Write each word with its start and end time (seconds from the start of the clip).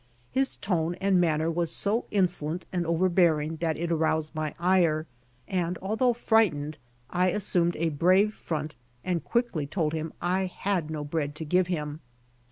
His 0.31 0.55
tone 0.55 0.95
and 0.95 1.21
manner 1.21 1.51
was 1.51 1.71
so 1.71 2.05
insolent 2.09 2.65
and 2.73 2.87
overbearing 2.87 3.57
that 3.57 3.77
it 3.77 3.91
aroused 3.91 4.33
my 4.33 4.55
ire, 4.57 5.05
and 5.47 5.77
although 5.79 6.13
frightened 6.13 6.79
I 7.11 7.27
assumed 7.27 7.75
a 7.75 7.89
brave 7.89 8.33
front 8.33 8.75
and 9.03 9.23
quickly 9.23 9.67
told 9.67 9.93
him' 9.93 10.11
I 10.19 10.45
had 10.47 10.89
no 10.89 11.03
bread 11.03 11.35
to 11.35 11.45
give 11.45 11.67
him. 11.67 11.99